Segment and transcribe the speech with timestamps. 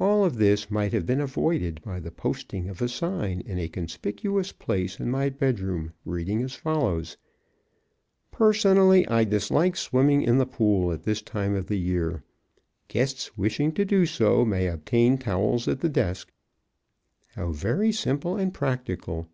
[0.00, 3.68] All of this might have been avoided by the posting of a sign in a
[3.68, 7.16] conspicuous place in my bedroom, reading as follows:
[8.32, 12.24] "Personally, I dislike swimming in the pool at this time of the year.
[12.88, 16.32] Guests wishing to do so may obtain towels at the desk."
[17.36, 19.28] How very simple and practical!